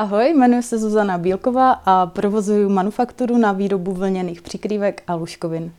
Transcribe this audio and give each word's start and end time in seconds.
Ahoj, 0.00 0.28
jmenuji 0.28 0.62
se 0.62 0.78
Zuzana 0.78 1.18
Bílková 1.18 1.72
a 1.72 2.06
provozuji 2.06 2.68
manufakturu 2.68 3.38
na 3.38 3.52
výrobu 3.52 3.92
vlněných 3.92 4.42
přikrývek 4.42 5.02
a 5.06 5.14
lůžkovin. 5.14 5.72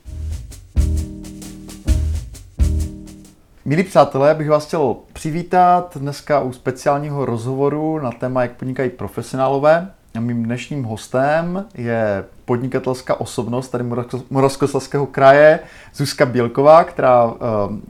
Milí 3.65 3.83
přátelé, 3.83 4.35
bych 4.35 4.49
vás 4.49 4.67
chtěl 4.67 4.95
přivítat 5.13 5.97
dneska 5.97 6.39
u 6.39 6.53
speciálního 6.53 7.25
rozhovoru 7.25 7.99
na 7.99 8.11
téma, 8.11 8.41
jak 8.41 8.51
podnikají 8.51 8.89
profesionálové. 8.89 9.91
A 10.15 10.19
mým 10.19 10.43
dnešním 10.43 10.83
hostem 10.83 11.65
je 11.75 12.25
podnikatelská 12.45 13.19
osobnost 13.19 13.69
tady 13.69 13.83
Moravskoslezského 14.29 15.05
kraje, 15.05 15.59
Zuzka 15.93 16.25
Bělková, 16.25 16.83
která 16.83 17.25
uh, 17.25 17.33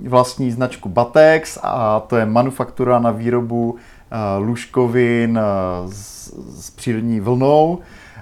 vlastní 0.07 0.51
značku 0.51 0.89
Batex 0.89 1.59
a 1.63 1.99
to 1.99 2.17
je 2.17 2.25
manufaktura 2.25 2.99
na 2.99 3.11
výrobu 3.11 3.75
lůžkovin 4.39 5.39
uh, 5.39 5.91
s, 5.91 6.33
s 6.59 6.69
přírodní 6.69 7.19
vlnou 7.19 7.79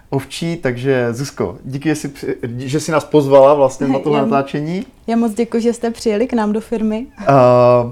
ovčí, 0.10 0.56
takže 0.58 1.14
Zuzko, 1.14 1.58
díky, 1.64 1.90
že 1.90 1.96
jsi, 1.96 2.12
že 2.58 2.80
jsi 2.80 2.92
nás 2.92 3.06
pozvala 3.06 3.54
vlastně 3.54 3.88
na 3.88 4.00
tohle 4.00 4.22
natáčení. 4.22 4.86
Já 5.08 5.16
moc 5.16 5.34
děkuji, 5.34 5.62
že 5.62 5.74
jste 5.74 5.92
přijeli 5.92 6.28
k 6.28 6.34
nám 6.34 6.54
do 6.54 6.62
firmy. 6.62 7.08
Uh, 7.20 7.92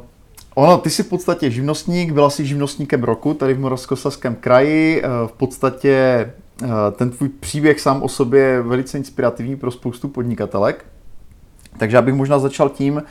Ono, 0.57 0.77
ty 0.77 0.89
jsi 0.89 1.03
v 1.03 1.09
podstatě 1.09 1.51
živnostník, 1.51 2.11
byla 2.11 2.29
jsi 2.29 2.45
živnostníkem 2.45 3.03
roku 3.03 3.33
tady 3.33 3.53
v 3.53 3.59
Moravskoslezském 3.59 4.35
kraji. 4.35 5.03
V 5.27 5.31
podstatě 5.31 6.31
ten 6.95 7.11
tvůj 7.11 7.29
příběh 7.29 7.79
sám 7.79 8.03
o 8.03 8.07
sobě 8.07 8.41
je 8.41 8.61
velice 8.61 8.97
inspirativní 8.97 9.55
pro 9.55 9.71
spoustu 9.71 10.07
podnikatelek. 10.07 10.85
Takže 11.77 11.97
já 11.97 12.01
bych 12.01 12.13
možná 12.13 12.39
začal 12.39 12.69
tím, 12.69 13.03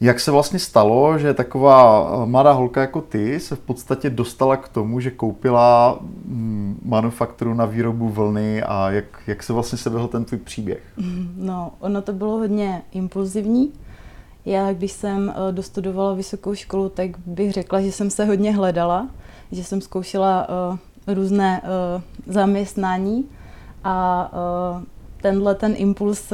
jak 0.00 0.20
se 0.20 0.30
vlastně 0.30 0.58
stalo, 0.58 1.18
že 1.18 1.34
taková 1.34 2.10
eh, 2.12 2.26
mladá 2.26 2.52
holka 2.52 2.80
jako 2.80 3.00
ty 3.00 3.40
se 3.40 3.56
v 3.56 3.58
podstatě 3.58 4.10
dostala 4.10 4.56
k 4.56 4.68
tomu, 4.68 5.00
že 5.00 5.10
koupila 5.10 5.98
mm, 6.24 6.80
manufakturu 6.84 7.54
na 7.54 7.64
výrobu 7.64 8.08
vlny 8.08 8.62
a 8.62 8.90
jak, 8.90 9.04
jak 9.26 9.42
se 9.42 9.52
vlastně 9.52 9.78
seběhl 9.78 10.08
ten 10.08 10.24
tvůj 10.24 10.38
příběh? 10.38 10.82
No, 11.36 11.72
ono 11.80 12.02
to 12.02 12.12
bylo 12.12 12.38
hodně 12.38 12.82
impulzivní. 12.92 13.72
Já, 14.44 14.72
když 14.72 14.92
jsem 14.92 15.34
eh, 15.36 15.52
dostudovala 15.52 16.14
vysokou 16.14 16.54
školu, 16.54 16.88
tak 16.88 17.10
bych 17.26 17.52
řekla, 17.52 17.80
že 17.80 17.92
jsem 17.92 18.10
se 18.10 18.24
hodně 18.24 18.56
hledala, 18.56 19.08
že 19.52 19.64
jsem 19.64 19.80
zkoušela 19.80 20.46
uh, 20.48 21.14
různé 21.14 21.62
uh, 21.62 22.32
zaměstnání 22.32 23.28
a 23.84 24.28
uh, 24.76 24.82
tenhle 25.22 25.54
ten 25.54 25.74
impuls 25.76 26.32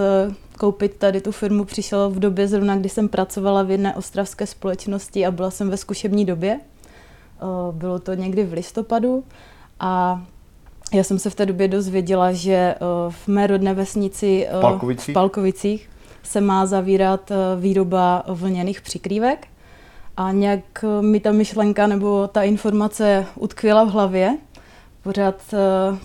koupit 0.58 0.96
tady 0.96 1.20
tu 1.20 1.32
firmu 1.32 1.64
přišel 1.64 2.10
v 2.10 2.18
době 2.18 2.48
zrovna, 2.48 2.76
kdy 2.76 2.88
jsem 2.88 3.08
pracovala 3.08 3.62
v 3.62 3.70
jedné 3.70 3.94
ostravské 3.94 4.46
společnosti 4.46 5.26
a 5.26 5.30
byla 5.30 5.50
jsem 5.50 5.70
ve 5.70 5.76
zkušební 5.76 6.24
době. 6.24 6.60
Bylo 7.72 7.98
to 7.98 8.14
někdy 8.14 8.44
v 8.44 8.52
listopadu 8.52 9.24
a 9.80 10.22
já 10.92 11.04
jsem 11.04 11.18
se 11.18 11.30
v 11.30 11.34
té 11.34 11.46
době 11.46 11.68
dozvěděla, 11.68 12.32
že 12.32 12.74
v 13.10 13.28
mé 13.28 13.46
rodné 13.46 13.74
vesnici 13.74 14.48
v 14.58 14.60
Palkovicích, 14.60 15.12
v 15.12 15.12
Palkovicích 15.12 15.90
se 16.22 16.40
má 16.40 16.66
zavírat 16.66 17.32
výroba 17.60 18.24
vlněných 18.28 18.80
přikrývek. 18.80 19.46
A 20.16 20.32
nějak 20.32 20.84
mi 21.00 21.20
ta 21.20 21.32
myšlenka 21.32 21.86
nebo 21.86 22.28
ta 22.28 22.42
informace 22.42 23.26
utkvěla 23.34 23.84
v 23.84 23.88
hlavě. 23.88 24.38
Pořád 25.02 25.54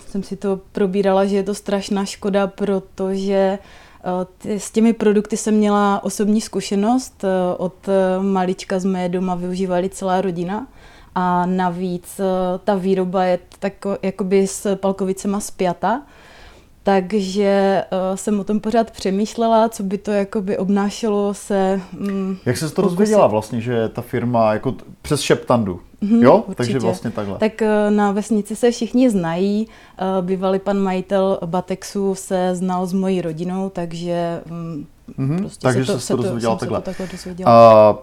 jsem 0.08 0.22
si 0.22 0.36
to 0.36 0.60
probírala, 0.72 1.24
že 1.24 1.36
je 1.36 1.42
to 1.42 1.54
strašná 1.54 2.04
škoda, 2.04 2.46
protože 2.46 3.58
s 4.44 4.70
těmi 4.70 4.92
produkty 4.92 5.36
jsem 5.36 5.54
měla 5.54 6.04
osobní 6.04 6.40
zkušenost. 6.40 7.24
Eh, 7.24 7.56
od 7.56 7.88
eh, 7.88 8.22
malička 8.22 8.78
z 8.78 8.84
mé 8.84 9.08
doma 9.08 9.34
využívali 9.34 9.88
celá 9.88 10.20
rodina. 10.20 10.66
A 11.14 11.46
navíc 11.46 12.20
eh, 12.20 12.24
ta 12.64 12.74
výroba 12.74 13.24
je 13.24 13.38
tak 13.58 13.72
jakoby 14.02 14.46
s 14.46 14.76
palkovicema 14.76 15.40
spjata. 15.40 16.02
Takže 16.82 17.84
uh, 17.92 18.16
jsem 18.16 18.40
o 18.40 18.44
tom 18.44 18.60
pořád 18.60 18.90
přemýšlela, 18.90 19.68
co 19.68 19.82
by 19.82 19.98
to 19.98 20.10
jakoby 20.10 20.58
obnášelo 20.58 21.34
se... 21.34 21.80
Um, 22.00 22.38
Jak 22.46 22.56
se 22.56 22.70
to 22.70 22.82
dozvěděla 22.82 23.26
vlastně, 23.26 23.60
že 23.60 23.88
ta 23.88 24.02
firma 24.02 24.52
jako 24.52 24.74
přes 25.02 25.20
Šeptandu? 25.20 25.80
Mm, 26.00 26.22
jo, 26.22 26.36
určitě. 26.36 26.54
takže 26.54 26.78
vlastně 26.78 27.10
takhle. 27.10 27.38
Tak 27.38 27.52
uh, 27.62 27.94
na 27.94 28.12
vesnici 28.12 28.56
se 28.56 28.70
všichni 28.70 29.10
znají. 29.10 29.66
Uh, 29.66 30.26
bývalý 30.26 30.58
pan 30.58 30.78
majitel 30.78 31.38
Batexu 31.46 32.14
se 32.14 32.54
znal 32.54 32.86
s 32.86 32.92
mojí 32.92 33.22
rodinou, 33.22 33.70
takže 33.70 34.42
mm-hmm, 35.18 35.38
prostě 35.38 35.62
takže 35.62 35.86
se 35.86 35.92
to, 35.92 36.00
se 36.00 36.16
to 36.16 36.22
dozvěděla 36.22 36.56
takhle. 36.56 36.78
Se 36.78 36.82
to 36.82 36.90
takhle 36.90 37.06
dozvěděla. 37.12 37.98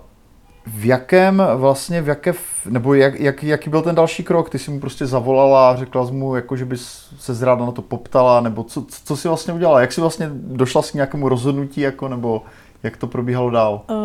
V 0.68 0.86
jakém 0.86 1.44
vlastně, 1.56 2.02
v 2.02 2.07
jaké, 2.07 2.34
nebo 2.69 2.94
jak, 2.94 3.19
jak, 3.19 3.44
jaký 3.44 3.69
byl 3.69 3.81
ten 3.81 3.96
další 3.96 4.24
krok? 4.24 4.50
Ty 4.50 4.59
jsi 4.59 4.72
mu 4.72 4.80
prostě 4.80 5.06
zavolala 5.06 5.72
a 5.72 5.75
řekla 5.75 6.07
jsi 6.07 6.13
mu, 6.13 6.36
jako, 6.36 6.56
že 6.56 6.66
bys 6.66 7.07
se 7.19 7.34
zráda 7.34 7.66
na 7.66 7.72
to 7.72 7.81
poptala, 7.81 8.41
nebo 8.41 8.63
co, 8.63 8.86
co 9.06 9.18
jsi 9.18 9.28
vlastně 9.28 9.53
udělala? 9.53 9.81
Jak 9.81 9.91
jsi 9.91 10.02
vlastně 10.02 10.30
došla 10.34 10.81
s 10.81 10.94
nějakému 10.94 11.30
rozhodnutí, 11.30 11.81
jako, 11.81 12.07
nebo 12.07 12.41
jak 12.84 12.97
to 12.97 13.07
probíhalo 13.07 13.50
dál? 13.50 13.81
Uh, 13.90 13.96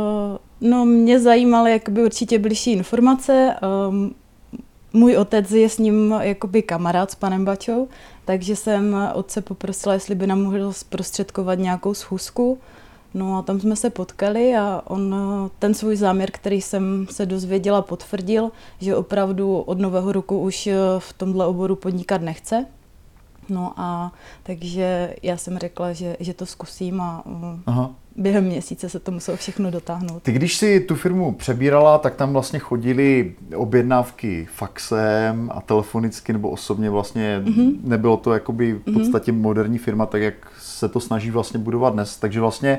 no, 0.62 0.84
mě 0.84 1.20
zajímaly 1.20 1.70
jakoby 1.70 2.04
určitě 2.04 2.38
blížší 2.38 2.72
informace. 2.72 3.56
Um, 3.88 4.14
můj 4.92 5.16
otec 5.16 5.50
je 5.50 5.68
s 5.68 5.78
ním 5.78 6.14
jakoby 6.20 6.62
kamarád 6.62 7.10
s 7.10 7.14
panem 7.14 7.44
Bačou, 7.44 7.88
takže 8.24 8.56
jsem 8.56 8.96
otce 9.14 9.40
poprosila, 9.40 9.94
jestli 9.94 10.14
by 10.14 10.26
nám 10.26 10.42
mohl 10.42 10.72
zprostředkovat 10.72 11.58
nějakou 11.58 11.94
schůzku. 11.94 12.58
No 13.14 13.38
a 13.38 13.42
tam 13.42 13.60
jsme 13.60 13.76
se 13.76 13.90
potkali 13.90 14.56
a 14.56 14.82
on 14.86 15.14
ten 15.58 15.74
svůj 15.74 15.96
záměr, 15.96 16.30
který 16.30 16.62
jsem 16.62 17.06
se 17.10 17.26
dozvěděla, 17.26 17.82
potvrdil, 17.82 18.50
že 18.80 18.96
opravdu 18.96 19.58
od 19.58 19.78
nového 19.78 20.12
roku 20.12 20.40
už 20.40 20.68
v 20.98 21.12
tomhle 21.12 21.46
oboru 21.46 21.76
podnikat 21.76 22.22
nechce. 22.22 22.66
No 23.48 23.72
a 23.76 24.12
takže 24.42 25.14
já 25.22 25.36
jsem 25.36 25.58
řekla, 25.58 25.92
že, 25.92 26.16
že 26.20 26.34
to 26.34 26.46
zkusím 26.46 27.00
a 27.00 27.24
Aha. 27.66 27.94
Během 28.16 28.44
měsíce 28.44 28.88
se 28.88 28.98
to 28.98 29.12
muselo 29.12 29.36
všechno 29.36 29.70
dotáhnout. 29.70 30.22
Ty 30.22 30.32
když 30.32 30.56
si 30.56 30.80
tu 30.80 30.94
firmu 30.94 31.32
přebírala, 31.32 31.98
tak 31.98 32.14
tam 32.14 32.32
vlastně 32.32 32.58
chodili 32.58 33.34
objednávky 33.56 34.48
faxem 34.54 35.50
a 35.54 35.60
telefonicky 35.60 36.32
nebo 36.32 36.50
osobně 36.50 36.90
vlastně 36.90 37.42
mm-hmm. 37.44 37.76
nebylo 37.84 38.16
to 38.16 38.32
jakoby 38.32 38.72
v 38.72 38.86
mhm. 38.86 38.98
podstatě 38.98 39.32
mm-hmm. 39.32 39.40
moderní 39.40 39.78
firma, 39.78 40.06
tak 40.06 40.22
jak 40.22 40.34
se 40.60 40.88
to 40.88 41.00
snaží 41.00 41.30
vlastně 41.30 41.60
budovat 41.60 41.92
dnes. 41.92 42.16
Takže 42.16 42.40
vlastně 42.40 42.78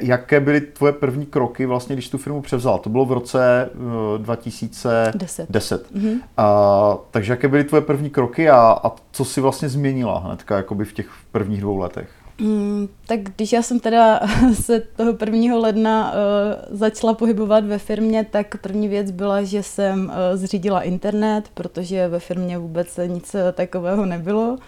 jaké 0.00 0.40
byly 0.40 0.60
tvoje 0.60 0.92
první 0.92 1.26
kroky, 1.26 1.66
vlastně, 1.66 1.96
když 1.96 2.08
tu 2.08 2.18
firmu 2.18 2.42
převzala? 2.42 2.78
To 2.78 2.90
bylo 2.90 3.04
v 3.04 3.12
roce 3.12 3.70
uh, 4.14 4.24
2010. 4.24 5.50
10. 5.50 5.92
Mm-hmm. 5.94 6.20
A, 6.36 6.98
takže 7.10 7.32
jaké 7.32 7.48
byly 7.48 7.64
tvoje 7.64 7.80
první 7.80 8.10
kroky 8.10 8.50
a, 8.50 8.80
a 8.84 8.92
co 9.12 9.24
si 9.24 9.40
vlastně 9.40 9.68
změnila 9.68 10.18
hnedka 10.18 10.56
jakoby 10.56 10.84
v 10.84 10.92
těch 10.92 11.10
prvních 11.32 11.60
dvou 11.60 11.78
letech? 11.78 12.08
Mm, 12.42 12.88
tak 13.06 13.20
když 13.20 13.52
já 13.52 13.62
jsem 13.62 13.80
teda 13.80 14.20
se 14.54 14.80
toho 14.80 15.16
1. 15.20 15.56
ledna 15.56 16.12
uh, 16.12 16.76
začala 16.78 17.14
pohybovat 17.14 17.64
ve 17.64 17.78
firmě, 17.78 18.26
tak 18.30 18.60
první 18.60 18.88
věc 18.88 19.10
byla, 19.10 19.42
že 19.42 19.62
jsem 19.62 20.04
uh, 20.04 20.12
zřídila 20.34 20.82
internet, 20.82 21.44
protože 21.54 22.08
ve 22.08 22.18
firmě 22.20 22.58
vůbec 22.58 23.00
nic 23.06 23.36
takového 23.54 24.06
nebylo. 24.06 24.58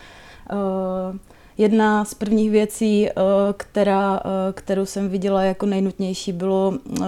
Uh, 0.52 1.16
Jedna 1.58 2.04
z 2.04 2.14
prvních 2.14 2.50
věcí, 2.50 3.08
eh, 3.08 3.12
která, 3.56 4.20
eh, 4.24 4.52
kterou 4.52 4.86
jsem 4.86 5.08
viděla 5.08 5.42
jako 5.42 5.66
nejnutnější, 5.66 6.32
bylo 6.32 6.74
eh, 6.74 7.04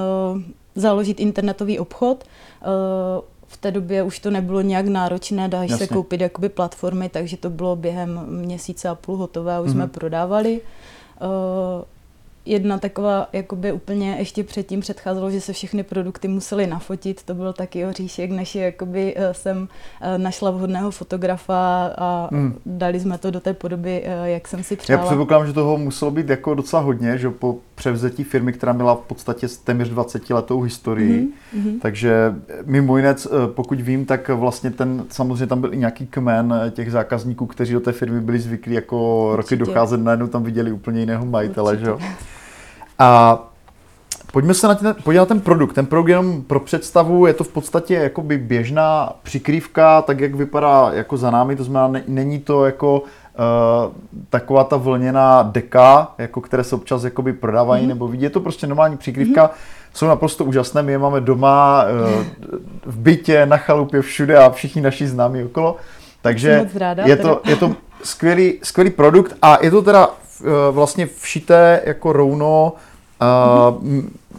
založit 0.75 1.21
internetový 1.21 1.78
obchod. 1.78 2.25
V 3.49 3.57
té 3.57 3.71
době 3.71 4.03
už 4.03 4.19
to 4.19 4.31
nebylo 4.31 4.61
nějak 4.61 4.87
náročné, 4.87 5.49
dá 5.49 5.69
se 5.69 5.87
koupit 5.87 6.21
jakoby 6.21 6.49
platformy, 6.49 7.09
takže 7.09 7.37
to 7.37 7.51
bylo 7.51 7.77
během 7.77 8.27
měsíce 8.27 8.89
a 8.89 8.95
půl 8.95 9.17
hotové 9.17 9.55
a 9.55 9.61
už 9.61 9.69
mm-hmm. 9.69 9.73
jsme 9.73 9.83
mhm. 9.83 9.91
prodávali 9.91 10.60
jedna 12.47 12.78
taková, 12.78 13.28
jakoby 13.33 13.72
úplně 13.72 14.16
ještě 14.19 14.45
předtím 14.45 14.81
předcházelo, 14.81 15.31
že 15.31 15.41
se 15.41 15.53
všechny 15.53 15.83
produkty 15.83 16.28
musely 16.28 16.66
nafotit, 16.66 17.22
to 17.22 17.34
byl 17.34 17.53
taky 17.53 17.87
oříšek, 17.87 18.31
než 18.31 18.54
jakoby 18.54 19.15
eh, 19.16 19.34
jsem 19.34 19.69
eh, 20.01 20.19
našla 20.19 20.51
vhodného 20.51 20.91
fotografa 20.91 21.91
a 21.98 22.28
hmm. 22.33 22.59
dali 22.66 23.01
jsme 23.01 23.19
to 23.19 23.31
do 23.31 23.41
té 23.41 23.54
podoby, 23.54 24.03
eh, 24.04 24.31
jak 24.31 24.48
jsem 24.48 24.63
si 24.63 24.77
přála. 24.77 25.01
Já 25.01 25.07
předpokládám, 25.07 25.47
že 25.47 25.53
toho 25.53 25.78
muselo 25.78 26.10
být 26.10 26.28
jako 26.28 26.54
docela 26.54 26.83
hodně, 26.83 27.19
že 27.19 27.31
po 27.31 27.59
převzetí 27.75 28.25
firmy, 28.25 28.53
která 28.53 28.72
měla 28.72 28.95
v 28.95 29.01
podstatě 29.01 29.47
téměř 29.65 29.89
20 29.89 30.31
letou 30.31 30.60
historii, 30.60 31.28
mm-hmm. 31.57 31.78
takže 31.83 32.34
mimo 32.65 32.97
jiné, 32.97 33.15
pokud 33.47 33.81
vím, 33.81 34.07
tak 34.07 34.28
vlastně 34.28 34.71
ten, 34.71 35.04
samozřejmě 35.09 35.47
tam 35.47 35.60
byl 35.60 35.75
i 35.75 35.77
nějaký 35.77 36.07
kmen 36.07 36.54
těch 36.71 36.93
zákazníků, 36.93 37.47
kteří 37.47 37.72
do 37.72 37.81
té 37.81 37.93
firmy 37.93 38.21
byli 38.21 38.39
zvyklí 38.39 38.75
jako 38.75 39.31
Určitě. 39.33 39.54
roky 39.54 39.65
docházet, 39.65 40.01
najednou 40.01 40.27
tam 40.27 40.43
viděli 40.43 40.72
úplně 40.72 41.01
jiného 41.01 41.27
majitele, 41.27 41.72
Určitě. 41.72 41.84
že 41.84 41.91
jo? 41.91 41.98
A 42.98 43.39
pojďme 44.33 44.54
se 44.54 44.69
na 44.69 44.75
ten, 44.75 44.97
podívat 45.04 45.22
na 45.22 45.27
ten 45.27 45.41
produkt. 45.41 45.72
Ten 45.72 45.87
produkt 45.87 46.09
jenom 46.09 46.43
pro 46.43 46.60
představu, 46.60 47.27
je 47.27 47.34
to 47.34 47.45
v 47.45 47.48
podstatě 47.48 47.95
jakoby 47.95 48.39
běžná 48.39 49.13
přikrývka, 49.22 50.03
tak 50.03 50.21
jak 50.21 50.34
vypadá 50.34 50.91
jako 50.93 51.16
za 51.16 51.31
námi, 51.31 51.57
to 51.57 51.65
znamená, 51.65 52.01
není 52.09 52.39
to 52.39 52.65
jako 52.65 53.03
Uh, 53.87 53.93
taková 54.31 54.65
ta 54.65 54.77
vlněná 54.77 55.43
deka, 55.43 56.15
jako 56.19 56.41
které 56.41 56.65
se 56.65 56.75
občas 56.75 57.04
jakoby 57.04 57.33
prodávají 57.33 57.84
mm-hmm. 57.84 57.89
nebo 57.89 58.09
vidí. 58.09 58.22
Je 58.22 58.31
to 58.31 58.41
prostě 58.41 58.66
normální 58.66 58.97
přikrývka. 58.97 59.47
Mm-hmm. 59.47 59.91
Jsou 59.95 60.07
naprosto 60.07 60.45
úžasné. 60.45 60.83
My 60.83 60.93
je 60.93 60.98
máme 60.98 61.21
doma 61.21 61.84
uh, 61.84 62.25
v 62.84 62.98
bytě, 62.98 63.47
na 63.47 63.57
chalupě, 63.57 64.03
všude 64.03 64.39
a 64.39 64.51
všichni 64.51 64.83
naši 64.83 65.07
známí 65.07 65.45
okolo. 65.45 65.77
Takže 66.22 66.71
ráda, 66.75 67.04
je, 67.07 67.16
to, 67.16 67.41
je 67.45 67.57
to 67.57 67.75
skvělý, 68.03 68.59
skvělý 68.63 68.91
produkt 68.91 69.37
a 69.43 69.59
je 69.63 69.71
to 69.71 69.83
teda 69.83 70.07
uh, 70.07 70.15
vlastně 70.71 71.07
všité 71.07 71.83
jako 71.84 72.13
rouno 72.13 72.72
uh, 72.72 72.78
mm-hmm. 72.78 72.85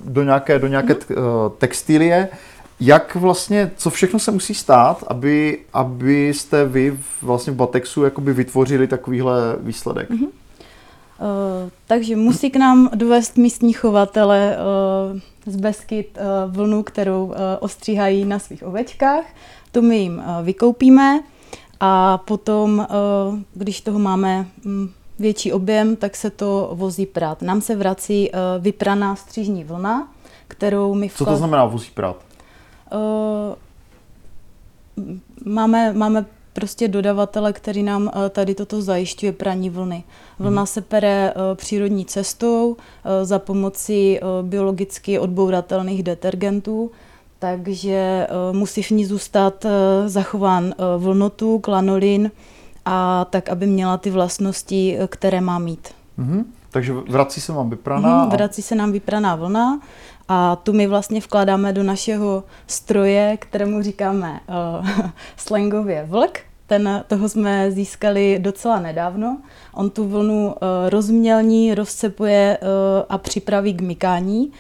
Do 0.04 0.24
nějaké, 0.24 0.60
do 0.60 0.68
nějaké 0.68 0.94
mm-hmm. 0.94 1.52
textilie. 1.58 2.30
Jak 2.80 3.16
vlastně, 3.16 3.72
co 3.78 3.90
všechno 3.90 4.20
se 4.20 4.32
musí 4.32 4.54
stát, 4.54 5.04
aby, 5.08 5.60
abyste 5.74 6.66
vy 6.66 7.00
vlastně 7.22 7.54
v 7.54 7.56
Batexu 7.56 8.04
jakoby 8.04 8.34
vytvořili 8.34 8.88
takovýhle 8.88 9.56
výsledek? 9.60 10.10
Mm-hmm. 10.10 10.28
Uh, 11.20 11.70
takže 11.88 12.16
musí 12.16 12.50
k 12.50 12.56
nám 12.56 12.90
dovést 12.96 13.38
místní 13.38 13.74
chovatele 13.74 14.58
uh, 14.58 15.20
z 15.46 15.56
Beskyt 15.56 16.18
uh, 16.18 16.56
vlnu, 16.56 16.84
kterou 16.84 17.26
uh, 17.26 17.34
ostříhají 17.60 18.26
na 18.26 18.40
svých 18.40 18.64
ovečkách. 18.64 19.24
To 19.72 19.82
my 19.82 19.98
jim 19.98 20.18
uh, 20.18 20.46
vykoupíme 20.46 21.20
a 21.80 22.18
potom, 22.18 22.80
uh, 22.80 23.40
když 23.54 23.82
toho 23.82 24.00
máme 24.00 24.46
um, 24.66 24.90
větší 25.20 25.54
objem, 25.54 25.96
tak 25.96 26.16
se 26.16 26.30
to 26.30 26.70
vozí 26.74 27.06
prát. 27.06 27.42
Nám 27.42 27.62
se 27.62 27.76
vrací 27.76 28.32
uh, 28.32 28.38
vypraná 28.64 29.16
střížní 29.16 29.64
vlna, 29.64 30.14
kterou 30.48 30.94
my... 30.94 31.10
Vklad... 31.10 31.28
Co 31.28 31.34
to 31.34 31.38
znamená 31.38 31.66
vozí 31.66 31.90
prát? 31.94 32.18
Uh, 32.94 33.56
máme, 35.46 35.94
máme 35.94 36.26
prostě 36.58 36.88
dodavatele, 36.88 37.54
který 37.54 37.84
nám 37.84 38.10
eh, 38.10 38.30
tady 38.30 38.56
toto 38.56 38.82
zajišťuje 38.82 39.32
praní 39.32 39.70
vlny. 39.70 40.04
Vlna 40.40 40.62
hmm. 40.62 40.68
se 40.68 40.82
pere 40.82 41.30
eh, 41.30 41.56
přírodní 41.56 42.06
cestou 42.06 42.76
eh, 42.76 43.26
za 43.26 43.40
pomocí 43.40 44.20
biologicky 44.42 45.20
odbouratelných 45.20 46.04
detergentů, 46.04 46.92
takže 47.40 48.28
musí 48.52 48.84
v 48.84 48.92
ní 48.92 49.06
zůstat 49.06 49.66
zachován 50.06 50.74
vlnotu, 50.98 51.60
klanolin 51.60 52.32
a 52.90 53.26
tak, 53.30 53.50
aby 53.50 53.66
měla 53.66 53.98
ty 53.98 54.10
vlastnosti, 54.10 54.98
které 55.10 55.42
má 55.42 55.60
mít. 55.60 55.88
hmm 56.18 56.54
Takže 56.72 56.94
vrací 56.94 57.42
se 57.42 57.54
vám 57.54 57.70
vypraná? 57.70 58.22
Hmm, 58.22 58.30
vrací 58.30 58.62
se 58.62 58.76
nám 58.76 58.92
vypraná 58.92 59.36
vlna 59.36 59.80
a 60.28 60.56
tu 60.56 60.74
my 60.74 60.88
vlastně 60.88 61.20
vkládáme 61.20 61.74
do 61.74 61.84
našeho 61.84 62.44
stroje, 62.68 63.38
kterému 63.38 63.82
říkáme 63.82 64.40
uh, 64.80 64.90
slangově 65.38 66.06
vlk. 66.10 66.40
Ten, 66.68 67.04
toho 67.08 67.30
jsme 67.30 67.72
získali 67.72 68.40
docela 68.42 68.80
nedávno. 68.80 69.38
On 69.74 69.90
tu 69.90 70.08
vlnu 70.08 70.48
uh, 70.48 70.54
rozmělní, 70.90 71.76
rozcepuje 71.76 72.58
uh, 72.62 72.68
a 73.10 73.18
připraví 73.18 73.74
k 73.74 73.82
mykání. 73.82 74.52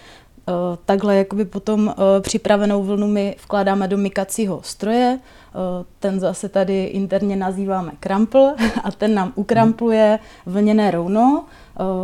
Uh, 0.47 0.77
takhle 0.85 1.15
jakoby 1.15 1.45
potom 1.45 1.87
uh, 1.87 1.93
připravenou 2.21 2.83
vlnu 2.83 3.07
my 3.07 3.35
vkládáme 3.43 3.87
do 3.87 3.97
mykacího 3.97 4.61
stroje. 4.63 5.19
Uh, 5.19 5.85
ten 5.99 6.19
zase 6.19 6.49
tady 6.49 6.83
interně 6.83 7.35
nazýváme 7.35 7.91
krampl 7.99 8.39
a 8.83 8.91
ten 8.91 9.13
nám 9.13 9.31
ukrampluje 9.35 10.19
vlněné 10.45 10.91
rouno, 10.91 11.45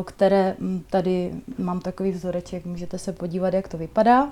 které 0.06 0.56
hm, 0.60 0.84
tady 0.90 1.34
mám 1.58 1.80
takový 1.80 2.12
vzoreček, 2.12 2.66
můžete 2.66 2.98
se 2.98 3.12
podívat, 3.12 3.54
jak 3.54 3.68
to 3.68 3.78
vypadá. 3.78 4.32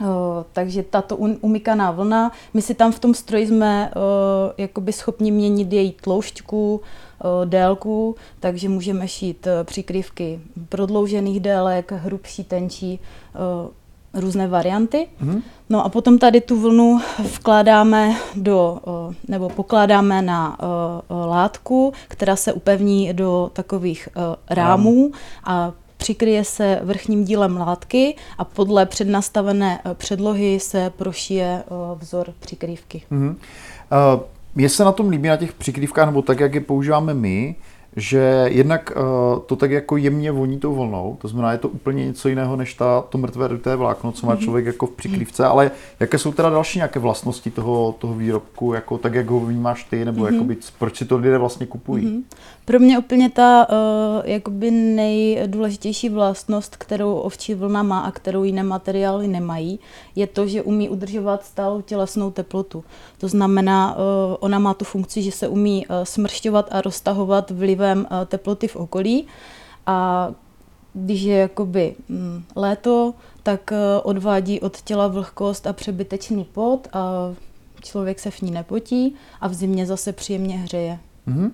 Uh, 0.00 0.06
takže 0.52 0.82
tato 0.82 1.16
umykaná 1.16 1.90
vlna, 1.90 2.32
my 2.54 2.62
si 2.62 2.74
tam 2.74 2.92
v 2.92 2.98
tom 2.98 3.14
stroji 3.14 3.46
jsme 3.46 3.90
uh, 3.96 4.02
jakoby 4.58 4.92
schopni 4.92 5.30
měnit 5.30 5.72
její 5.72 5.92
tloušťku, 5.92 6.74
uh, 6.74 7.46
délku, 7.46 8.16
takže 8.40 8.68
můžeme 8.68 9.08
šít 9.08 9.48
přikrývky 9.64 10.40
prodloužených 10.68 11.40
délek, 11.40 11.92
hrubší, 11.92 12.44
tenčí, 12.44 13.00
různé 14.14 14.48
varianty. 14.48 15.08
Mm-hmm. 15.22 15.42
No 15.68 15.84
a 15.84 15.88
potom 15.88 16.18
tady 16.18 16.40
tu 16.40 16.60
vlnu 16.60 17.00
vkládáme 17.34 18.16
do, 18.34 18.78
nebo 19.28 19.48
pokládáme 19.48 20.22
na 20.22 20.58
látku, 21.10 21.92
která 22.08 22.36
se 22.36 22.52
upevní 22.52 23.12
do 23.12 23.50
takových 23.52 24.08
rámů 24.50 25.10
a 25.44 25.72
přikryje 25.98 26.44
se 26.44 26.80
vrchním 26.82 27.24
dílem 27.24 27.56
látky 27.56 28.16
a 28.38 28.44
podle 28.44 28.86
přednastavené 28.86 29.80
eh, 29.84 29.94
předlohy 29.94 30.60
se 30.60 30.90
prošije 30.96 31.62
eh, 31.66 31.98
vzor 31.98 32.26
přikrývky. 32.40 33.02
Mm-hmm. 33.12 33.36
Uh, 34.56 34.66
se 34.66 34.84
na 34.84 34.92
tom 34.92 35.08
líbí 35.08 35.28
na 35.28 35.36
těch 35.36 35.52
přikrývkách, 35.52 36.06
nebo 36.06 36.22
tak, 36.22 36.40
jak 36.40 36.54
je 36.54 36.60
používáme 36.60 37.14
my, 37.14 37.56
že 37.96 38.46
jednak 38.48 38.92
uh, 38.96 39.38
to 39.46 39.56
tak 39.56 39.70
jako 39.70 39.96
jemně 39.96 40.32
voní 40.32 40.58
tou 40.58 40.74
vlnou, 40.74 41.16
to 41.20 41.28
znamená, 41.28 41.52
je 41.52 41.58
to 41.58 41.68
úplně 41.68 42.06
něco 42.06 42.28
jiného 42.28 42.56
než 42.56 42.74
ta, 42.74 43.04
to 43.08 43.18
mrtvé 43.18 43.48
duté 43.48 43.76
vlákno, 43.76 44.12
co 44.12 44.26
má 44.26 44.34
mhm. 44.34 44.42
člověk 44.42 44.66
jako 44.66 44.86
v 44.86 44.90
přikrývce, 44.90 45.44
ale 45.46 45.70
jaké 46.00 46.18
jsou 46.18 46.32
teda 46.32 46.50
další 46.50 46.78
nějaké 46.78 46.98
vlastnosti 47.00 47.50
toho, 47.50 47.94
toho 47.98 48.14
výrobku, 48.14 48.72
jako 48.72 48.98
tak, 48.98 49.14
jak 49.14 49.30
ho 49.30 49.40
vnímáš 49.40 49.84
ty, 49.84 50.04
nebo 50.04 50.24
mm-hmm. 50.24 50.32
jakoby, 50.32 50.56
proč 50.78 50.96
si 50.96 51.04
to 51.04 51.16
lidé 51.16 51.38
vlastně 51.38 51.66
kupují? 51.66 52.06
Mm-hmm. 52.06 52.22
Pro 52.64 52.78
mě 52.78 52.98
úplně 52.98 53.30
ta 53.30 53.66
uh, 53.70 53.76
jakoby 54.24 54.70
nejdůležitější 54.70 56.08
vlastnost, 56.08 56.76
kterou 56.76 57.14
ovčí 57.14 57.54
vlna 57.54 57.82
má 57.82 58.00
a 58.00 58.10
kterou 58.10 58.44
jiné 58.44 58.62
materiály 58.62 59.28
nemají, 59.28 59.80
je 60.16 60.26
to, 60.26 60.46
že 60.46 60.62
umí 60.62 60.88
udržovat 60.88 61.44
stálou 61.44 61.80
tělesnou 61.80 62.30
teplotu. 62.30 62.84
To 63.18 63.28
znamená, 63.28 63.96
uh, 63.96 64.02
ona 64.40 64.58
má 64.58 64.74
tu 64.74 64.84
funkci, 64.84 65.22
že 65.22 65.32
se 65.32 65.48
umí 65.48 65.86
uh, 65.86 65.96
smršťovat 66.04 66.68
a 66.70 66.80
roztahovat 66.80 67.50
vlivem 67.78 67.98
uh, 68.10 68.24
teploty 68.26 68.68
v 68.68 68.76
okolí 68.76 69.26
a 69.86 70.28
když 70.94 71.22
je 71.22 71.36
jakoby 71.36 71.94
mm, 72.08 72.44
léto, 72.56 73.14
tak 73.42 73.70
uh, 73.72 73.78
odvádí 74.02 74.60
od 74.60 74.80
těla 74.80 75.08
vlhkost 75.08 75.66
a 75.66 75.72
přebytečný 75.72 76.44
pot 76.44 76.88
a 76.92 77.12
člověk 77.82 78.18
se 78.18 78.30
v 78.30 78.40
ní 78.40 78.50
nepotí 78.50 79.14
a 79.40 79.48
v 79.48 79.54
zimě 79.54 79.86
zase 79.86 80.12
příjemně 80.12 80.56
hřeje. 80.58 80.98
Mm-hmm. 81.28 81.50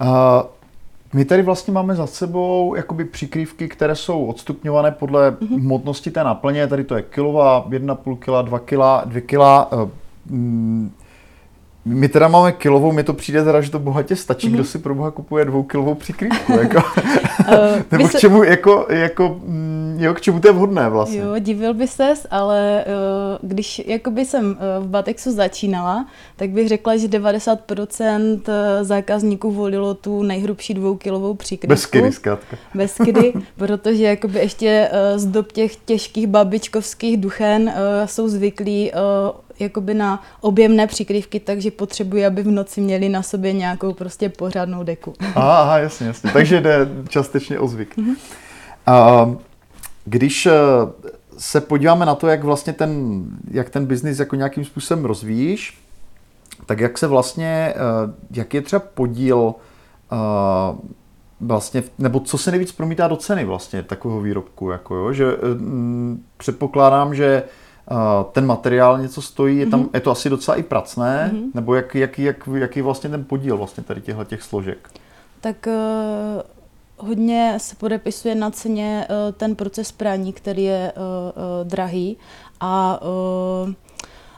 Uh, 0.00 0.42
my 1.12 1.24
tady 1.24 1.42
vlastně 1.42 1.72
máme 1.72 1.94
za 1.94 2.06
sebou 2.06 2.74
jakoby 2.74 3.04
přikrývky, 3.04 3.68
které 3.68 3.94
jsou 3.94 4.24
odstupňované 4.24 4.90
podle 4.90 5.30
mm-hmm. 5.30 5.60
hmotnosti 5.60 6.10
té 6.10 6.24
naplně. 6.24 6.66
Tady 6.66 6.84
to 6.84 6.96
je 6.96 7.02
kilová, 7.02 7.66
1,5 7.68 8.16
kg, 8.16 8.48
2 8.48 8.58
kg, 8.58 9.08
2 9.08 9.20
kg. 9.20 9.72
My 11.88 12.08
teda 12.08 12.28
máme 12.28 12.52
kilovou, 12.52 12.92
mi 12.92 13.04
to 13.04 13.12
přijde 13.12 13.44
teda, 13.44 13.60
že 13.60 13.70
to 13.70 13.78
bohatě 13.78 14.16
stačí, 14.16 14.48
mm-hmm. 14.48 14.54
kdo 14.54 14.64
si 14.64 14.78
pro 14.78 14.94
boha 14.94 15.10
kupuje 15.10 15.44
dvoukilovou 15.44 15.94
přikrývku, 15.94 16.52
jako. 16.60 16.76
uh, 16.76 17.54
Nebo 17.92 18.08
k 18.08 18.18
čemu, 18.18 18.42
jako, 18.42 18.86
jako, 18.90 19.40
mm, 19.44 19.96
jo, 20.00 20.14
k 20.14 20.20
čemu 20.20 20.40
to 20.40 20.48
je 20.48 20.52
vhodné 20.52 20.88
vlastně? 20.88 21.18
Jo, 21.18 21.34
divil 21.38 21.74
by 21.74 21.88
ses, 21.88 22.26
ale 22.30 22.84
uh, 22.86 23.48
když 23.50 23.82
jakoby 23.86 24.24
jsem 24.24 24.50
uh, 24.50 24.84
v 24.84 24.88
Batexu 24.88 25.32
začínala, 25.32 26.06
tak 26.36 26.50
bych 26.50 26.68
řekla, 26.68 26.96
že 26.96 27.08
90% 27.08 28.40
zákazníků 28.82 29.50
volilo 29.50 29.94
tu 29.94 30.22
nejhrubší 30.22 30.74
dvoukilovou 30.74 31.34
přikrývku. 31.34 31.72
Bez 31.72 31.86
kidy, 31.86 32.12
zkrátka. 32.12 32.56
Bez 32.74 32.94
kidy, 33.04 33.32
protože 33.56 34.04
jakoby 34.04 34.38
ještě 34.38 34.90
z 35.16 35.26
dob 35.26 35.52
těch 35.52 35.76
těžkých 35.76 36.26
babičkovských 36.26 37.16
duchen 37.16 37.72
jsou 38.06 38.28
zvyklí 38.28 38.92
jakoby 39.60 39.94
na 39.94 40.22
objemné 40.40 40.86
přikrývky, 40.86 41.40
takže 41.40 41.70
potřebuji, 41.70 42.26
aby 42.26 42.42
v 42.42 42.50
noci 42.50 42.80
měli 42.80 43.08
na 43.08 43.22
sobě 43.22 43.52
nějakou 43.52 43.92
prostě 43.92 44.28
pořádnou 44.28 44.82
deku. 44.82 45.14
Aha, 45.20 45.58
aha 45.58 45.78
jasně, 45.78 46.06
jasně. 46.06 46.30
Takže 46.32 46.60
jde 46.60 46.88
částečně 47.08 47.58
o 47.58 47.68
zvyk. 47.68 47.96
Mm-hmm. 47.96 48.16
Uh, 49.26 49.36
když 50.04 50.46
eh, 50.46 50.52
se 51.38 51.60
podíváme 51.60 52.06
na 52.06 52.14
to, 52.14 52.26
jak 52.26 52.44
vlastně 52.44 52.72
ten, 52.72 53.22
jak 53.50 53.70
ten 53.70 53.86
biznis 53.86 54.18
jako 54.18 54.36
nějakým 54.36 54.64
způsobem 54.64 55.04
rozvíjíš, 55.04 55.78
tak 56.66 56.80
jak 56.80 56.98
se 56.98 57.06
vlastně, 57.06 57.74
uh, 57.76 58.14
jak 58.30 58.54
je 58.54 58.62
třeba 58.62 58.82
podíl 58.94 59.38
uh, 59.38 60.78
vlastně, 61.40 61.82
nebo 61.98 62.20
co 62.20 62.38
se 62.38 62.50
nejvíc 62.50 62.72
promítá 62.72 63.08
do 63.08 63.16
ceny 63.16 63.44
vlastně 63.44 63.82
takového 63.82 64.20
výrobku, 64.20 64.70
jako 64.70 64.94
jo, 64.94 65.12
že 65.12 65.24
mm, 65.54 66.24
předpokládám, 66.36 67.14
že 67.14 67.42
ten 68.32 68.46
materiál 68.46 68.98
něco 68.98 69.22
stojí, 69.22 69.58
je, 69.58 69.66
tam, 69.66 69.82
mm-hmm. 69.82 69.90
je 69.94 70.00
to 70.00 70.10
asi 70.10 70.30
docela 70.30 70.56
i 70.56 70.62
pracné, 70.62 71.30
mm-hmm. 71.32 71.50
nebo 71.54 71.74
jak, 71.74 71.94
jak, 71.94 72.18
jak, 72.18 72.48
jaký 72.54 72.82
vlastně 72.82 73.10
ten 73.10 73.24
podíl 73.24 73.56
vlastně 73.56 73.82
tady 73.82 74.00
těchto 74.00 74.24
těch 74.24 74.42
složek? 74.42 74.88
Tak 75.40 75.66
uh, 75.66 77.06
hodně 77.08 77.54
se 77.56 77.76
podepisuje 77.76 78.34
na 78.34 78.50
ceně 78.50 79.06
uh, 79.10 79.32
ten 79.32 79.54
proces 79.54 79.92
prání, 79.92 80.32
který 80.32 80.64
je 80.64 80.92
uh, 80.96 81.02
uh, 81.02 81.68
drahý 81.68 82.16
a 82.60 83.00
uh, 83.02 83.72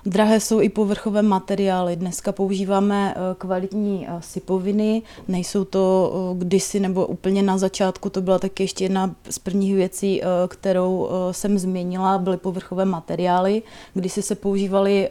Drahé 0.06 0.40
jsou 0.40 0.60
i 0.60 0.68
povrchové 0.68 1.22
materiály. 1.22 1.96
Dneska 1.96 2.32
používáme 2.32 3.14
eh, 3.16 3.20
kvalitní 3.38 4.06
eh, 4.08 4.16
sypoviny, 4.20 5.02
nejsou 5.28 5.64
to 5.64 6.12
eh, 6.14 6.38
kdysi 6.44 6.80
nebo 6.80 7.06
úplně 7.06 7.42
na 7.42 7.58
začátku, 7.58 8.10
to 8.10 8.20
byla 8.20 8.38
taky 8.38 8.62
ještě 8.62 8.84
jedna 8.84 9.14
z 9.30 9.38
prvních 9.38 9.74
věcí, 9.74 10.22
kterou 10.48 11.08
jsem 11.30 11.58
změnila, 11.58 12.18
byly 12.18 12.36
povrchové 12.36 12.84
materiály, 12.84 13.62
kdysi 13.94 14.22
se 14.22 14.34
používaly 14.34 15.08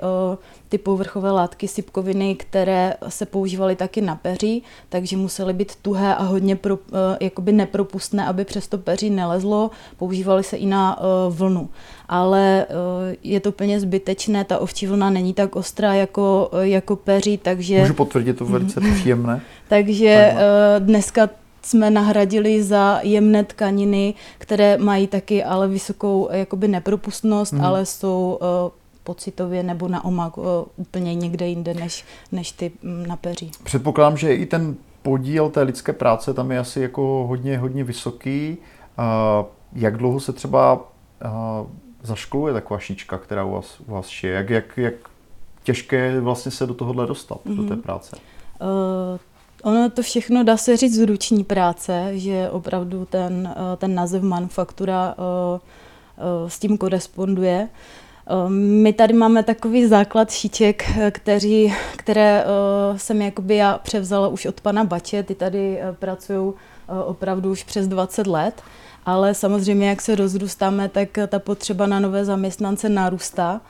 ty 0.69 0.77
povrchové 0.77 1.31
látky 1.31 1.67
sypkoviny, 1.67 2.36
které 2.36 2.93
se 3.08 3.25
používaly 3.25 3.75
taky 3.75 4.01
na 4.01 4.15
peří, 4.15 4.63
takže 4.89 5.17
musely 5.17 5.53
být 5.53 5.75
tuhé 5.75 6.15
a 6.15 6.24
hodně 6.24 6.55
pro, 6.55 6.79
jakoby 7.22 7.51
nepropustné, 7.51 8.25
aby 8.25 8.46
přes 8.46 8.67
to 8.67 8.77
peří 8.77 9.10
nelezlo. 9.10 9.72
Používaly 9.98 10.43
se 10.43 10.58
i 10.58 10.65
na 10.65 11.00
vlnu. 11.29 11.69
Ale 12.12 12.66
je 13.24 13.39
to 13.39 13.50
úplně 13.50 13.80
zbytečné, 13.80 14.44
ta 14.44 14.58
ovčí 14.58 14.88
vlna 14.88 15.10
není 15.10 15.34
tak 15.34 15.56
ostrá 15.56 15.94
jako, 15.94 16.50
jako 16.62 16.96
peří, 16.96 17.38
takže... 17.38 17.80
Můžu 17.80 17.94
potvrdit, 17.94 18.38
to 18.38 18.46
velice 18.46 18.82
příjemné. 18.82 19.42
takže 19.68 20.34
uh, 20.34 20.86
dneska 20.86 21.30
jsme 21.62 21.89
nahradili 21.89 22.63
za 22.63 23.00
jemné 23.04 23.44
tkaniny, 23.44 24.13
které 24.38 24.78
mají 24.78 25.08
taky 25.08 25.44
ale 25.44 25.68
vysokou 25.68 26.30
jakoby 26.32 26.68
nepropustnost, 26.68 27.54
mm. 27.54 27.62
ale 27.62 27.86
jsou 27.86 28.39
pocitově 29.04 29.63
nebo 29.63 29.88
na 29.88 30.06
omak 30.06 30.34
úplně 30.78 31.16
někde 31.16 31.48
jinde 31.48 31.74
než, 31.74 32.06
než 32.32 32.51
ty 32.51 32.72
um, 32.84 33.08
na 33.08 33.16
peří. 33.16 33.51
Předpokládám, 33.63 34.18
že 34.18 34.36
i 34.36 34.46
ten 34.46 34.75
podíl 35.01 35.50
té 35.50 35.62
lidské 35.62 35.94
práce 35.94 36.34
tam 36.34 36.51
je 36.51 36.60
asi 36.60 36.82
jako 36.82 37.25
hodně, 37.28 37.58
hodně 37.58 37.84
vysoký. 37.84 38.58
Jak 39.74 39.98
dlouho 39.98 40.20
se 40.20 40.34
třeba 40.34 40.92
uh, 42.01 42.08
zaškoluje 42.08 42.53
taková 42.53 42.79
šíčka, 42.79 43.18
která 43.18 43.44
u 43.44 43.51
vás, 43.51 43.79
u 43.79 43.91
vás 43.91 44.08
šije? 44.08 44.34
Jak, 44.34 44.50
jak, 44.50 44.77
jak 44.77 44.94
těžké 45.63 45.96
je 45.96 46.22
vlastně 46.22 46.51
se 46.51 46.65
do 46.65 46.74
tohohle 46.74 47.08
dostat, 47.08 47.38
mm-hmm. 47.46 47.56
do 47.56 47.63
té 47.63 47.74
mhm. 47.74 47.82
práce? 47.82 48.15
Uh, 48.62 49.20
ono 49.63 49.89
to 49.89 50.01
všechno 50.01 50.44
dá 50.44 50.58
se 50.58 50.77
říct 50.77 50.96
z 50.96 51.06
ruční 51.06 51.44
práce, 51.44 52.12
že 52.13 52.50
opravdu 52.50 53.06
ten, 53.06 53.56
ten 53.77 53.96
název 53.96 54.24
manufaktura 54.24 55.15
uh, 55.18 55.60
uh, 56.44 56.50
s 56.50 56.60
tím 56.60 56.77
koresponduje. 56.77 57.70
My 58.50 58.94
tady 58.94 59.13
máme 59.13 59.44
takový 59.44 59.88
základ 59.88 60.32
šíček, 60.32 60.86
kteří, 61.12 61.74
které 61.98 62.46
jsem 62.96 63.22
jakoby 63.22 63.56
já 63.56 63.77
převzala 63.77 64.27
už 64.27 64.46
od 64.46 64.62
pana 64.62 64.84
Bače, 64.84 65.24
ty 65.24 65.36
tady 65.36 65.79
pracují 66.00 66.53
opravdu 67.06 67.51
už 67.51 67.63
přes 67.63 67.88
20 67.88 68.27
let, 68.27 68.62
ale 69.10 69.34
samozřejmě, 69.34 69.89
jak 69.89 70.01
se 70.01 70.16
rozrůstáme, 70.16 70.89
tak 70.89 71.10
ta 71.28 71.39
potřeba 71.39 71.88
na 71.88 72.00
nové 72.00 72.25
zaměstnance 72.25 72.89
narůstá. 72.89 73.62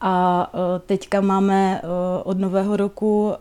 A 0.00 0.50
teďka 0.86 1.20
máme 1.20 1.82
od 2.24 2.38
nového 2.38 2.76
roku 2.76 3.32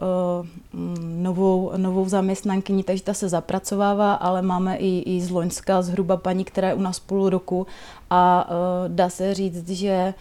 novou, 1.02 1.72
novou 1.78 2.10
zaměstnankyni, 2.10 2.84
takže 2.84 3.04
ta 3.04 3.14
se 3.14 3.30
zapracovává, 3.30 4.14
ale 4.14 4.42
máme 4.42 4.78
i, 4.78 5.16
i 5.16 5.22
z 5.22 5.30
Loňska 5.30 5.82
zhruba 5.82 6.18
paní, 6.18 6.44
která 6.44 6.68
je 6.68 6.74
u 6.74 6.82
nás 6.82 7.00
půl 7.00 7.30
roku 7.30 7.68
a 8.10 8.50
dá 8.88 9.10
se 9.10 9.34
říct, 9.34 9.70
že 9.70 10.14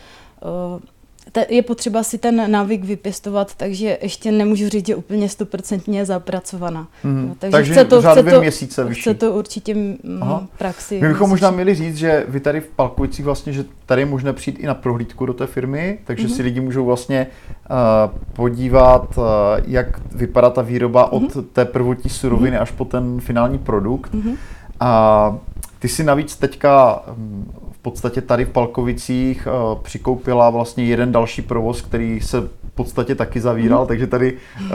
je 1.48 1.62
potřeba 1.62 2.02
si 2.02 2.18
ten 2.18 2.50
návyk 2.50 2.84
vypěstovat, 2.84 3.54
takže 3.54 3.98
ještě 4.02 4.32
nemůžu 4.32 4.68
říct, 4.68 4.86
že 4.86 4.96
úplně 4.96 5.28
stoprocentně 5.28 6.04
zapracovaná. 6.04 6.88
Mm. 7.04 7.34
Takže, 7.38 7.52
takže 7.52 7.72
chce 7.72 7.84
to, 7.84 8.02
chce 8.02 8.22
to, 8.22 8.40
měsíce 8.40 8.84
vyšší. 8.84 9.00
Chce 9.00 9.14
to 9.14 9.32
určitě 9.32 9.76
Aha. 10.20 10.46
praxi. 10.58 11.00
My 11.00 11.08
bychom 11.08 11.30
možná 11.30 11.50
měli 11.50 11.74
říct, 11.74 11.96
že 11.96 12.24
vy 12.28 12.40
tady 12.40 12.60
v 12.60 12.66
Palkovicích 12.66 13.24
vlastně, 13.24 13.52
že 13.52 13.64
tady 13.86 14.02
je 14.02 14.06
možné 14.06 14.32
přijít 14.32 14.58
i 14.58 14.66
na 14.66 14.74
prohlídku 14.74 15.26
do 15.26 15.34
té 15.34 15.46
firmy, 15.46 15.98
takže 16.04 16.26
mm-hmm. 16.26 16.36
si 16.36 16.42
lidi 16.42 16.60
můžou 16.60 16.84
vlastně 16.84 17.26
uh, 17.70 18.20
podívat, 18.32 19.18
uh, 19.18 19.24
jak 19.66 20.14
vypadá 20.14 20.50
ta 20.50 20.62
výroba 20.62 21.10
mm-hmm. 21.10 21.38
od 21.38 21.46
té 21.46 21.64
prvotní 21.64 22.10
suroviny 22.10 22.56
mm-hmm. 22.56 22.62
až 22.62 22.70
po 22.70 22.84
ten 22.84 23.20
finální 23.20 23.58
produkt. 23.58 24.14
Mm-hmm. 24.14 24.36
A 24.80 25.38
ty 25.78 25.88
si 25.88 26.04
navíc 26.04 26.36
teďka 26.36 27.02
hm, 27.06 27.52
podstatě 27.82 28.20
tady 28.20 28.44
v 28.44 28.48
Palkovicích 28.48 29.46
uh, 29.46 29.82
přikoupila 29.82 30.50
vlastně 30.50 30.84
jeden 30.84 31.12
další 31.12 31.42
provoz, 31.42 31.82
který 31.82 32.20
se 32.20 32.40
v 32.40 32.74
podstatě 32.74 33.14
taky 33.14 33.40
zavíral, 33.40 33.80
mm. 33.80 33.86
takže 33.86 34.06
tady 34.06 34.32
uh, 34.32 34.70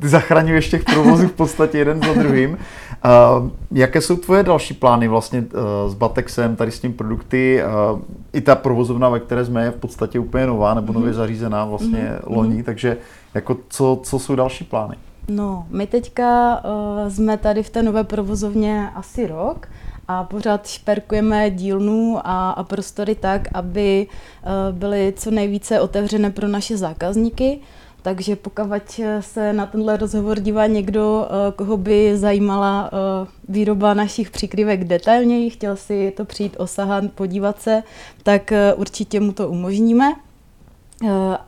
ty 0.00 0.08
zachraňuješ 0.08 0.68
těch 0.68 0.84
provozů 0.84 1.28
v 1.28 1.32
podstatě 1.32 1.78
jeden 1.78 2.00
za 2.06 2.12
druhým. 2.12 2.50
Uh, 2.50 3.48
jaké 3.70 4.00
jsou 4.00 4.16
tvoje 4.16 4.42
další 4.42 4.74
plány 4.74 5.08
vlastně 5.08 5.40
uh, 5.40 5.90
s 5.90 5.94
Batexem, 5.94 6.56
tady 6.56 6.70
s 6.70 6.80
tím 6.80 6.92
produkty? 6.92 7.62
Uh, 7.92 8.00
I 8.32 8.40
ta 8.40 8.54
provozovna, 8.54 9.08
ve 9.08 9.20
které 9.20 9.44
jsme, 9.44 9.64
je 9.64 9.70
v 9.70 9.76
podstatě 9.76 10.18
úplně 10.18 10.46
nová 10.46 10.74
nebo 10.74 10.92
nově 10.92 11.08
mhm. 11.08 11.16
zařízená 11.16 11.64
vlastně 11.64 12.00
mm. 12.00 12.36
loni, 12.36 12.62
takže 12.62 12.96
jako 13.34 13.56
co, 13.68 14.00
co 14.02 14.18
jsou 14.18 14.34
další 14.34 14.64
plány? 14.64 14.96
No, 15.28 15.66
my 15.70 15.86
teďka 15.86 16.60
uh, 16.64 17.08
jsme 17.08 17.36
tady 17.36 17.62
v 17.62 17.70
té 17.70 17.82
nové 17.82 18.04
provozovně 18.04 18.90
asi 18.94 19.26
rok 19.26 19.68
a 20.10 20.24
pořád 20.24 20.66
šperkujeme 20.66 21.50
dílnu 21.50 22.18
a, 22.24 22.50
a 22.50 22.62
prostory 22.62 23.14
tak, 23.14 23.48
aby 23.54 24.06
uh, 24.06 24.78
byly 24.78 25.14
co 25.16 25.30
nejvíce 25.30 25.80
otevřené 25.80 26.30
pro 26.30 26.48
naše 26.48 26.76
zákazníky. 26.76 27.58
Takže 28.02 28.36
pokud 28.36 29.00
se 29.20 29.52
na 29.52 29.66
tenhle 29.66 29.96
rozhovor 29.96 30.40
dívá 30.40 30.66
někdo, 30.66 31.28
uh, 31.30 31.54
koho 31.56 31.76
by 31.76 32.16
zajímala 32.16 32.90
uh, 32.92 33.28
výroba 33.48 33.94
našich 33.94 34.30
přikrývek 34.30 34.84
detailněji, 34.84 35.50
chtěl 35.50 35.76
si 35.76 36.12
to 36.16 36.24
přijít 36.24 36.56
osahat, 36.58 37.04
podívat 37.14 37.62
se, 37.62 37.82
tak 38.22 38.52
určitě 38.76 39.20
mu 39.20 39.32
to 39.32 39.48
umožníme. 39.48 40.14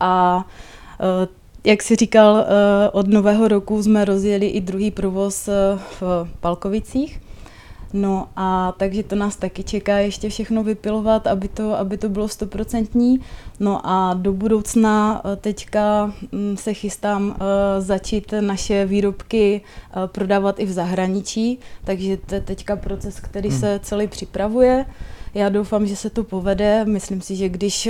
A 0.00 0.44
jak 1.64 1.82
si 1.82 1.96
říkal, 1.96 2.44
od 2.92 3.08
nového 3.08 3.48
roku 3.48 3.82
jsme 3.82 4.04
rozjeli 4.04 4.46
i 4.46 4.60
druhý 4.60 4.90
provoz 4.90 5.48
v 6.00 6.28
Palkovicích. 6.40 7.20
No 7.92 8.28
a 8.36 8.74
takže 8.76 9.02
to 9.02 9.16
nás 9.16 9.36
taky 9.36 9.64
čeká 9.64 9.98
ještě 9.98 10.28
všechno 10.28 10.62
vypilovat, 10.64 11.26
aby 11.26 11.48
to, 11.48 11.78
aby 11.78 11.98
to 11.98 12.08
bylo 12.08 12.28
stoprocentní. 12.28 13.20
No 13.60 13.80
a 13.84 14.14
do 14.14 14.32
budoucna 14.32 15.22
eh, 15.24 15.36
teďka 15.36 16.12
mm, 16.32 16.56
se 16.56 16.74
chystám 16.74 17.36
eh, 17.36 17.80
začít 17.80 18.34
naše 18.40 18.86
výrobky 18.86 19.60
eh, 19.60 19.94
prodávat 20.06 20.60
i 20.60 20.66
v 20.66 20.72
zahraničí, 20.72 21.58
takže 21.84 22.16
to 22.16 22.34
je 22.34 22.40
teďka 22.40 22.76
proces, 22.76 23.20
který 23.20 23.48
hmm. 23.48 23.58
se 23.58 23.80
celý 23.82 24.06
připravuje. 24.06 24.86
Já 25.34 25.48
doufám, 25.48 25.86
že 25.86 25.96
se 25.96 26.10
to 26.10 26.24
povede. 26.24 26.84
Myslím 26.84 27.20
si, 27.20 27.36
že 27.36 27.48
když 27.48 27.88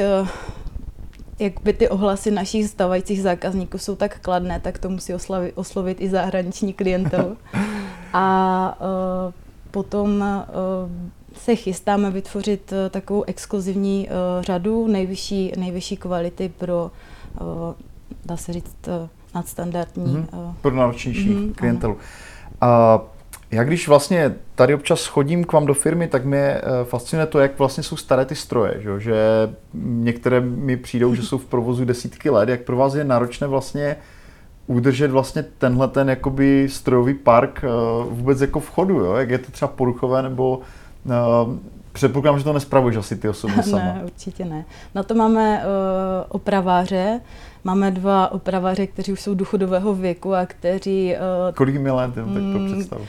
jak 1.38 1.61
by 1.61 1.73
ty 1.73 1.88
ohlasy 1.88 2.30
našich 2.30 2.68
stávajících 2.68 3.23
zákazníků 3.23 3.78
jsou 3.78 3.97
tak 3.97 4.21
kladné, 4.21 4.61
tak 4.61 4.78
to 4.78 4.88
musí 4.88 5.14
oslavit, 5.14 5.52
oslovit 5.54 6.00
i 6.00 6.09
zahraniční 6.09 6.73
klientelu. 6.73 7.37
A 8.12 8.78
uh, 9.26 9.32
Potom 9.73 10.23
eh, 10.23 10.45
se 11.35 11.57
chystáme 11.57 12.11
vytvořit 12.11 12.73
eh, 12.73 12.91
takovou 12.91 13.25
exkluzivní 13.26 14.09
eh, 14.09 14.12
řadu 14.43 14.87
nejvyšší, 14.87 15.52
nejvyšší 15.59 15.97
kvality 15.97 16.52
pro, 16.59 16.91
dá 18.25 18.37
se 18.37 18.52
říct, 18.52 18.88
nadstandardní. 19.35 20.17
Mm-hmm. 20.17 20.55
Pro 20.61 20.75
náročnější 20.75 21.35
mm-hmm, 21.35 21.55
klientelu. 21.55 21.97
A 22.61 23.00
já 23.50 23.64
když 23.64 23.88
vlastně 23.88 24.35
tady 24.55 24.75
občas 24.75 25.07
chodím 25.07 25.45
k 25.45 25.52
vám 25.52 25.67
do 25.67 25.75
firmy, 25.75 26.09
tak 26.09 26.25
mě 26.25 26.61
fascinuje 26.85 27.26
to, 27.26 27.38
jak 27.38 27.59
vlastně 27.59 27.83
jsou 27.83 27.97
staré 27.97 28.25
ty 28.25 28.35
stroje, 28.35 28.75
že, 28.79 29.00
že 29.00 29.14
některé 29.75 30.41
mi 30.41 30.76
přijdou, 30.76 31.14
že 31.14 31.23
jsou 31.26 31.38
v 31.38 31.45
provozu 31.45 31.85
desítky 31.85 32.31
let, 32.31 32.49
jak 32.49 32.62
pro 32.62 32.76
vás 32.76 32.95
je 32.95 33.05
náročné 33.05 33.47
vlastně 33.47 33.97
udržet 34.66 35.11
vlastně 35.11 35.42
tenhle 35.42 35.88
ten 35.88 36.09
jakoby 36.09 36.69
strojový 36.71 37.14
park 37.14 37.64
uh, 37.64 38.12
vůbec 38.12 38.40
jako 38.40 38.61
v 38.61 38.71
chodu, 38.71 38.95
jo? 38.95 39.14
jak 39.14 39.31
je 39.31 39.38
to 39.38 39.52
třeba 39.52 39.69
poruchové 39.69 40.23
nebo 40.23 40.61
uh, 41.04 41.12
Předpokládám, 41.92 42.38
že 42.38 42.45
to 42.45 42.52
nespravuješ 42.52 42.97
asi 42.97 43.16
ty 43.16 43.28
osobně 43.28 43.62
sama. 43.62 43.83
Ne, 43.83 44.00
určitě 44.04 44.45
ne. 44.45 44.64
Na 44.95 45.02
to 45.02 45.14
máme 45.14 45.59
uh, 45.59 45.64
opraváře. 46.28 47.21
Máme 47.64 47.90
dva 47.90 48.33
opraváře, 48.33 48.87
kteří 48.87 49.12
už 49.12 49.21
jsou 49.21 49.35
důchodového 49.35 49.95
věku 49.95 50.35
a 50.35 50.47
kteří... 50.47 51.14
Uh, 51.14 51.54
Kolik 51.54 51.76
mi 51.76 51.90
let, 51.90 52.14
tak 52.14 52.25
to 52.25 52.31
mm, 52.31 52.73
představu? 52.73 53.07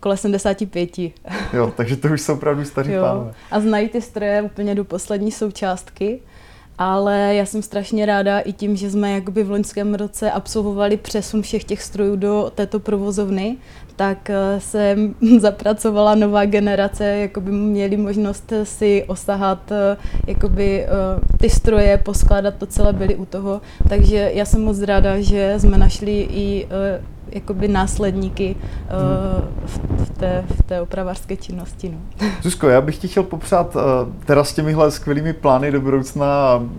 Kolem 0.00 0.18
75. 0.18 0.98
jo, 1.52 1.72
takže 1.76 1.96
to 1.96 2.08
už 2.08 2.20
jsou 2.20 2.34
opravdu 2.34 2.64
staří 2.64 2.92
jo. 2.92 3.02
pánové. 3.02 3.32
A 3.50 3.60
znají 3.60 3.88
ty 3.88 4.02
stroje 4.02 4.42
úplně 4.42 4.74
do 4.74 4.84
poslední 4.84 5.32
součástky 5.32 6.20
ale 6.78 7.34
já 7.34 7.46
jsem 7.46 7.62
strašně 7.62 8.06
ráda 8.06 8.38
i 8.38 8.52
tím, 8.52 8.76
že 8.76 8.90
jsme 8.90 9.12
jakoby 9.12 9.44
v 9.44 9.50
loňském 9.50 9.94
roce 9.94 10.30
absolvovali 10.30 10.96
přesun 10.96 11.42
všech 11.42 11.64
těch 11.64 11.82
strojů 11.82 12.16
do 12.16 12.52
této 12.54 12.80
provozovny, 12.80 13.56
tak 13.96 14.30
eh, 14.30 14.60
se 14.60 14.96
zapracovala 15.38 16.14
nová 16.14 16.44
generace, 16.44 17.04
jakoby 17.04 17.50
měli 17.52 17.96
možnost 17.96 18.52
si 18.64 19.04
osahat 19.06 19.72
eh, 19.72 19.96
jakoby 20.26 20.84
eh, 20.84 20.88
ty 21.38 21.50
stroje, 21.50 21.98
poskládat 21.98 22.54
to 22.54 22.66
celé, 22.66 22.92
byli 22.92 23.14
u 23.16 23.24
toho. 23.24 23.60
Takže 23.88 24.30
já 24.34 24.44
jsem 24.44 24.64
moc 24.64 24.80
ráda, 24.80 25.20
že 25.20 25.54
jsme 25.58 25.78
našli 25.78 26.28
i 26.30 26.66
jakoby 27.32 27.68
následníky 27.68 28.56
uh, 28.56 29.44
v, 29.66 30.04
v, 30.04 30.10
té, 30.10 30.44
v 30.58 30.62
té 30.62 30.80
opravářské 30.80 31.36
činnosti. 31.36 31.88
No. 31.88 32.28
Zuzko, 32.42 32.68
já 32.68 32.80
bych 32.80 32.98
ti 32.98 33.08
chtěl 33.08 33.22
popřát 33.22 33.76
uh, 33.76 33.82
teda 34.24 34.44
s 34.44 34.54
těmihle 34.54 34.90
skvělými 34.90 35.32
plány 35.32 35.72
do 35.72 35.80
budoucna 35.80 36.26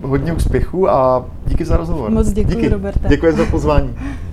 hodně 0.01 0.33
úspěchů 0.33 0.89
a 0.89 1.25
díky 1.45 1.65
za 1.65 1.77
rozhovor. 1.77 2.11
Moc 2.11 2.31
děkuji, 2.31 2.55
díky. 2.55 2.69
Roberte. 2.69 3.07
Děkuji 3.07 3.33
za 3.33 3.45
pozvání. 3.45 3.95